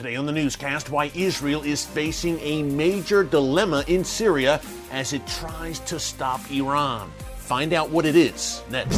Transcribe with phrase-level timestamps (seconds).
[0.00, 5.26] Today on the newscast, why Israel is facing a major dilemma in Syria as it
[5.26, 7.12] tries to stop Iran.
[7.36, 8.96] Find out what it is next.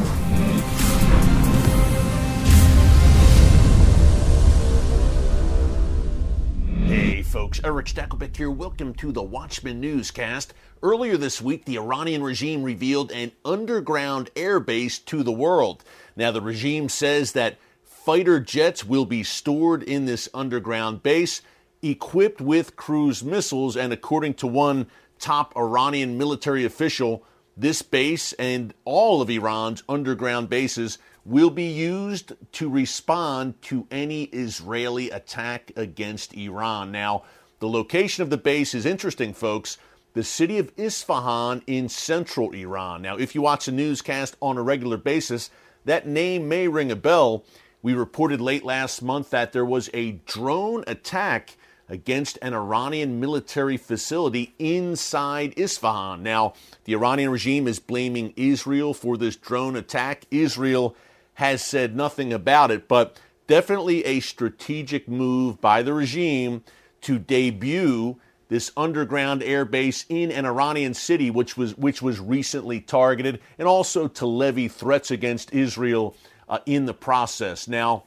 [6.85, 8.53] Hey folks, Erick Stakelbeck here.
[8.53, 10.55] Welcome to the Watchman Newscast.
[10.85, 15.83] Earlier this week, the Iranian regime revealed an underground airbase to the world.
[16.15, 17.59] Now, the regime says that
[18.05, 21.41] fighter jets will be stored in this underground base,
[21.83, 23.77] equipped with cruise missiles.
[23.77, 24.89] And according to one
[25.21, 27.23] top Iranian military official,
[27.57, 34.25] this base and all of Iran's underground bases will be used to respond to any
[34.25, 36.91] Israeli attack against Iran.
[36.91, 37.23] Now,
[37.61, 39.79] the location of the base is interesting, folks.
[40.15, 43.03] The city of Isfahan in central Iran.
[43.03, 45.51] Now, if you watch the newscast on a regular basis,
[45.85, 47.45] that name may ring a bell.
[47.83, 51.57] We reported late last month that there was a drone attack
[51.89, 56.23] against an Iranian military facility inside Isfahan.
[56.23, 60.25] Now, the Iranian regime is blaming Israel for this drone attack.
[60.31, 60.95] Israel
[61.35, 66.63] has said nothing about it, but definitely a strategic move by the regime
[67.01, 68.17] to debut
[68.49, 73.67] this underground air base in an Iranian city which was which was recently targeted and
[73.67, 76.15] also to levy threats against Israel
[76.53, 77.67] uh, in the process.
[77.67, 78.05] Now,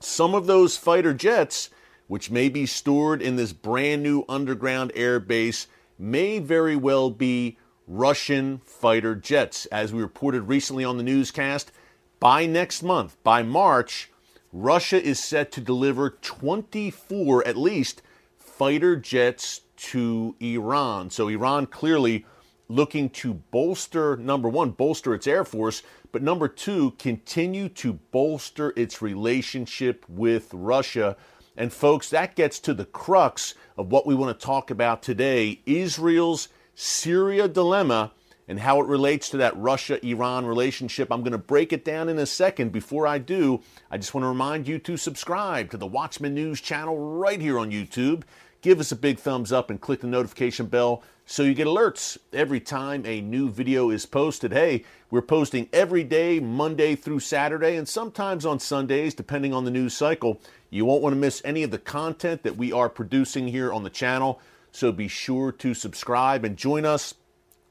[0.00, 1.70] some of those fighter jets,
[2.08, 5.66] which may be stored in this brand new underground air base,
[5.98, 7.56] may very well be
[7.88, 9.64] Russian fighter jets.
[9.66, 11.72] As we reported recently on the newscast,
[12.20, 14.10] by next month, by March,
[14.52, 18.02] Russia is set to deliver 24 at least
[18.38, 21.08] fighter jets to Iran.
[21.08, 22.26] So Iran clearly
[22.68, 25.82] looking to bolster, number one, bolster its Air Force,
[26.12, 31.16] but number two, continue to bolster its relationship with Russia.
[31.56, 35.60] And folks, that gets to the crux of what we want to talk about today
[35.66, 38.12] Israel's Syria dilemma
[38.48, 41.12] and how it relates to that Russia Iran relationship.
[41.12, 42.72] I'm going to break it down in a second.
[42.72, 43.60] Before I do,
[43.90, 47.60] I just want to remind you to subscribe to the Watchman News channel right here
[47.60, 48.24] on YouTube
[48.62, 52.18] give us a big thumbs up and click the notification bell so you get alerts
[52.32, 54.52] every time a new video is posted.
[54.52, 59.70] Hey, we're posting every day, Monday through Saturday, and sometimes on Sundays, depending on the
[59.70, 60.40] news cycle.
[60.70, 63.84] You won't want to miss any of the content that we are producing here on
[63.84, 64.40] the channel,
[64.72, 67.14] so be sure to subscribe and join us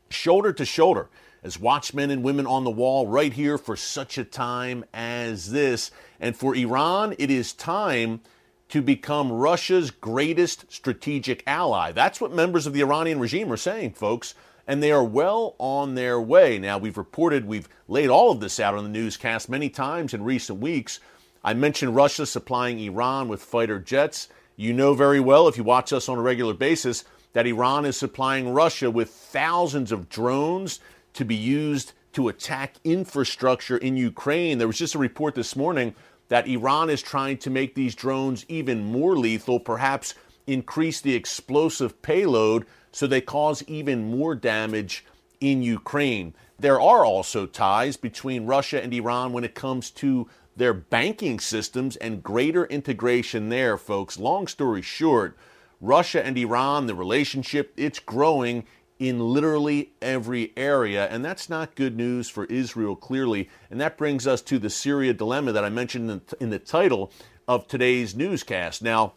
[0.10, 1.10] shoulder to shoulder
[1.44, 5.92] as watchmen and women on the wall right here for such a time as this.
[6.20, 8.22] And for Iran, it is time
[8.70, 11.92] to become Russia's greatest strategic ally.
[11.92, 14.36] That's what members of the Iranian regime are saying, folks.
[14.68, 16.60] And they are well on their way.
[16.60, 20.24] Now, we've reported, we've laid all of this out on the newscast many times in
[20.24, 21.00] recent weeks.
[21.44, 24.28] I mentioned Russia supplying Iran with fighter jets.
[24.56, 27.04] You know very well, if you watch us on a regular basis,
[27.34, 30.80] that Iran is supplying Russia with thousands of drones
[31.14, 34.58] to be used to attack infrastructure in Ukraine.
[34.58, 35.96] There was just a report this morning
[36.30, 40.16] that Iran is trying to make these drones even more lethal, perhaps
[40.48, 45.06] increase the explosive payload so they cause even more damage
[45.40, 46.34] in Ukraine.
[46.58, 51.96] There are also ties between Russia and Iran when it comes to their banking systems
[51.98, 54.20] and greater integration there, folks.
[54.20, 55.38] Long story short,
[55.80, 58.66] Russia and Iran, the relationship, it's growing
[59.00, 61.08] in literally every area.
[61.08, 63.50] And that's not good news for Israel, clearly.
[63.72, 67.12] And that brings us to the Syria dilemma that I mentioned in the title
[67.48, 68.84] of today's newscast.
[68.84, 69.14] Now,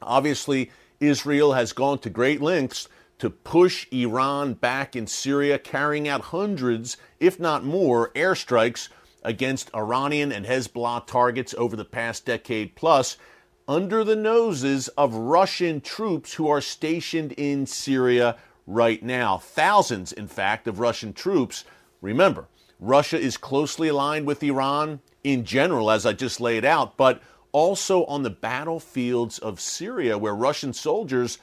[0.00, 0.70] obviously,
[1.00, 2.88] Israel has gone to great lengths
[3.18, 8.88] to push Iran back in Syria, carrying out hundreds, if not more, airstrikes
[9.22, 13.16] against Iranian and Hezbollah targets over the past decade plus
[13.66, 19.38] under the noses of Russian troops who are stationed in Syria right now.
[19.38, 21.64] Thousands, in fact, of Russian troops.
[22.00, 27.22] Remember, Russia is closely aligned with Iran in general, as I just laid out, but
[27.52, 31.38] also on the battlefields of Syria, where Russian soldiers,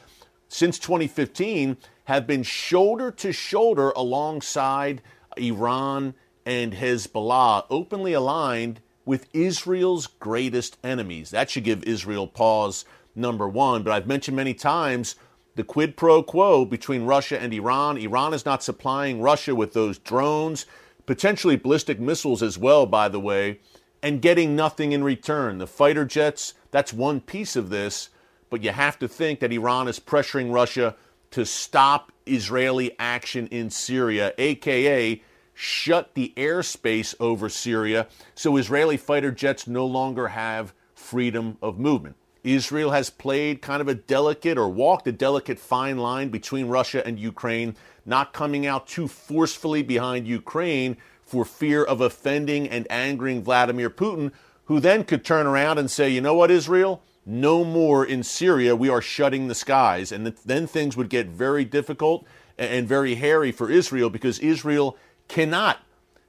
[0.48, 5.02] since 2015, have been shoulder to shoulder alongside
[5.38, 6.14] Iran
[6.46, 11.32] and Hezbollah, openly aligned with Israel's greatest enemies.
[11.32, 13.84] That should give Israel pause, number one.
[13.84, 15.16] But I've mentioned many times
[15.56, 17.98] the quid pro quo between Russia and Iran.
[17.98, 20.66] Iran is not supplying Russia with those drones,
[21.06, 23.60] potentially ballistic missiles as well, by the way,
[24.02, 25.58] and getting nothing in return.
[25.58, 28.10] The fighter jets, that's one piece of this,
[28.50, 30.96] but you have to think that Iran is pressuring Russia
[31.32, 35.22] to stop Israeli action in Syria, aka
[35.54, 42.16] shut the airspace over Syria so Israeli fighter jets no longer have freedom of movement.
[42.44, 47.06] Israel has played kind of a delicate or walked a delicate fine line between Russia
[47.06, 47.76] and Ukraine,
[48.06, 54.32] not coming out too forcefully behind Ukraine for fear of offending and angering Vladimir Putin,
[54.66, 57.02] who then could turn around and say, you know what, Israel?
[57.26, 58.76] No more in Syria.
[58.76, 60.12] We are shutting the skies.
[60.12, 62.26] And then things would get very difficult
[62.58, 64.98] and very hairy for Israel because Israel
[65.30, 65.80] cannot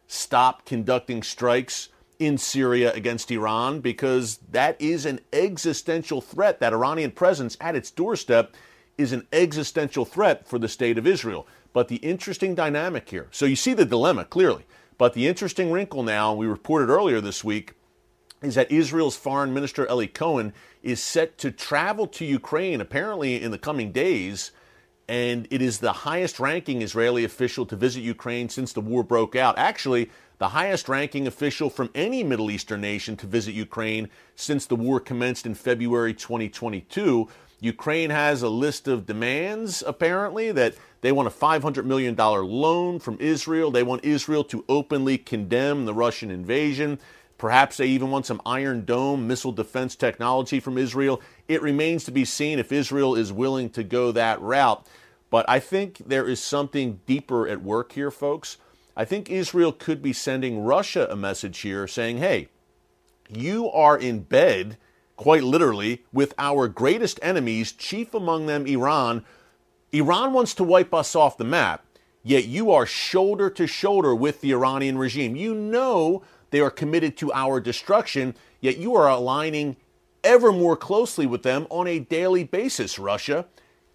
[0.07, 1.89] stop conducting strikes
[2.27, 6.61] in Syria against Iran because that is an existential threat.
[6.61, 8.55] That Iranian presence at its doorstep
[8.97, 11.47] is an existential threat for the state of Israel.
[11.73, 14.67] But the interesting dynamic here so you see the dilemma clearly.
[14.97, 17.75] But the interesting wrinkle now, we reported earlier this week,
[18.43, 23.51] is that Israel's foreign minister Eli Cohen is set to travel to Ukraine apparently in
[23.51, 24.53] the coming days
[25.09, 29.37] and it is the highest ranking Israeli official to visit Ukraine since the war broke
[29.37, 29.59] out.
[29.59, 34.77] Actually, the highest ranking official from any Middle Eastern nation to visit Ukraine since the
[34.77, 37.29] war commenced in February 2022.
[37.61, 43.17] Ukraine has a list of demands, apparently, that they want a $500 million loan from
[43.21, 43.71] Israel.
[43.71, 46.99] They want Israel to openly condemn the Russian invasion.
[47.39, 51.21] Perhaps they even want some Iron Dome missile defense technology from Israel.
[51.49, 54.87] It remains to be seen if Israel is willing to go that route.
[55.31, 58.59] But I think there is something deeper at work here, folks.
[58.97, 62.49] I think Israel could be sending Russia a message here saying, hey,
[63.29, 64.77] you are in bed,
[65.17, 69.25] quite literally, with our greatest enemies, chief among them Iran.
[69.93, 71.85] Iran wants to wipe us off the map,
[72.23, 75.35] yet you are shoulder to shoulder with the Iranian regime.
[75.35, 79.77] You know they are committed to our destruction, yet you are aligning
[80.23, 83.47] ever more closely with them on a daily basis, Russia.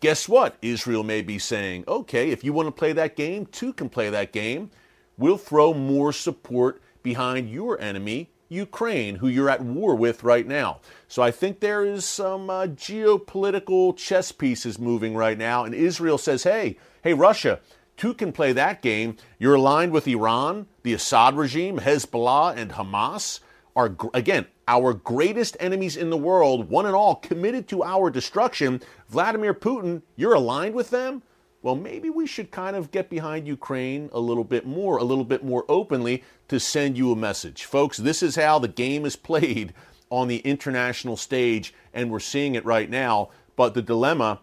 [0.02, 0.58] Guess what?
[0.62, 4.10] Israel may be saying, okay, if you want to play that game, two can play
[4.10, 4.72] that game.
[5.20, 10.80] We'll throw more support behind your enemy, Ukraine, who you're at war with right now.
[11.08, 16.18] So I think there is some uh, geopolitical chess pieces moving right now, and Israel
[16.18, 17.60] says, hey, hey, Russia,
[18.00, 19.18] Two can play that game.
[19.40, 23.42] You're aligned with Iran, the Assad regime, Hezbollah, and Hamas
[23.76, 28.82] are, again, our greatest enemies in the world, one and all, committed to our destruction.
[29.10, 31.24] Vladimir Putin, you're aligned with them?
[31.62, 35.26] Well, maybe we should kind of get behind Ukraine a little bit more, a little
[35.26, 37.66] bit more openly to send you a message.
[37.66, 39.74] Folks, this is how the game is played
[40.10, 43.30] on the international stage, and we're seeing it right now.
[43.58, 44.40] But the dilemma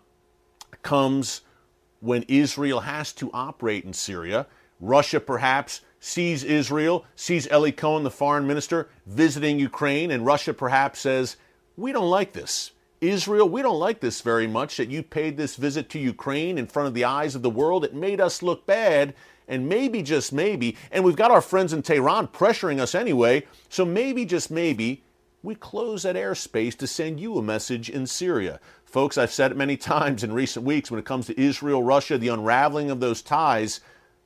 [0.82, 1.40] comes
[2.00, 4.46] when Israel has to operate in Syria.
[4.78, 11.00] Russia perhaps sees Israel, sees Eli Cohen, the foreign minister, visiting Ukraine, and Russia perhaps
[11.00, 11.36] says,
[11.76, 12.72] We don't like this.
[13.10, 16.66] Israel, we don't like this very much that you paid this visit to Ukraine in
[16.66, 17.84] front of the eyes of the world.
[17.84, 19.14] It made us look bad,
[19.48, 23.84] and maybe, just maybe, and we've got our friends in Tehran pressuring us anyway, so
[23.84, 25.02] maybe, just maybe,
[25.42, 28.58] we close that airspace to send you a message in Syria.
[28.84, 32.18] Folks, I've said it many times in recent weeks when it comes to Israel, Russia,
[32.18, 33.80] the unraveling of those ties,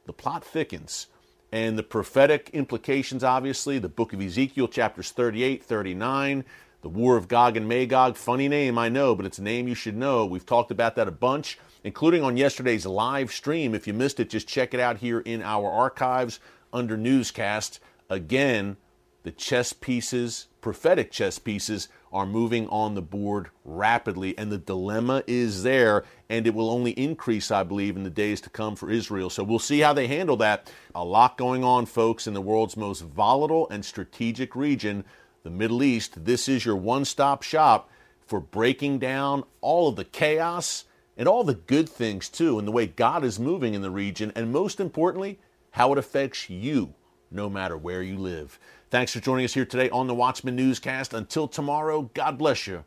[0.07, 1.09] the plot thickens.
[1.53, 6.45] And the prophetic implications, obviously, the book of Ezekiel, chapters 38, 39,
[6.83, 8.17] the war of Gog and Magog.
[8.17, 10.25] Funny name, I know, but it's a name you should know.
[10.25, 13.75] We've talked about that a bunch, including on yesterday's live stream.
[13.75, 16.41] If you missed it, just check it out here in our archives
[16.73, 17.81] under newscast.
[18.09, 18.77] Again,
[19.23, 25.23] the chess pieces, prophetic chess pieces, are moving on the board rapidly, and the dilemma
[25.27, 28.91] is there, and it will only increase, I believe, in the days to come for
[28.91, 29.31] Israel.
[29.31, 30.73] So we'll see how they handle that.
[30.95, 35.05] A lot going on, folks, in the world's most volatile and strategic region,
[35.43, 36.25] the Middle East.
[36.25, 37.91] This is your one stop shop
[38.27, 40.85] for breaking down all of the chaos
[41.17, 44.33] and all the good things, too, and the way God is moving in the region,
[44.35, 45.39] and most importantly,
[45.73, 46.95] how it affects you,
[47.31, 48.59] no matter where you live.
[48.91, 51.13] Thanks for joining us here today on the Watchman Newscast.
[51.13, 52.85] Until tomorrow, God bless you.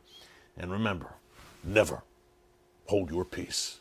[0.58, 1.14] And remember,
[1.64, 2.04] never
[2.86, 3.80] hold your peace.